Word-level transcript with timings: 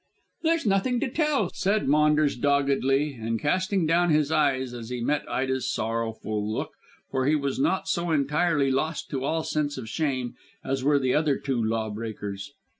"There's 0.41 0.65
nothing 0.65 0.99
to 1.01 1.09
tell," 1.11 1.51
said 1.53 1.87
Maunders 1.87 2.35
doggedly, 2.35 3.13
and 3.13 3.39
casting 3.39 3.85
down 3.85 4.09
his 4.09 4.31
eyes 4.31 4.73
as 4.73 4.89
he 4.89 4.99
met 4.99 5.29
Ida's 5.29 5.71
sorrowful 5.71 6.51
look, 6.51 6.71
for 7.11 7.27
he 7.27 7.35
was 7.35 7.59
not 7.59 7.87
so 7.87 8.09
entirely 8.09 8.71
lost 8.71 9.11
to 9.11 9.23
all 9.23 9.43
sense 9.43 9.77
of 9.77 9.87
shame 9.87 10.33
as 10.63 10.83
were 10.83 10.97
the 10.97 11.13
other 11.13 11.37
two 11.37 11.63
law 11.63 11.91
breakers. 11.91 12.51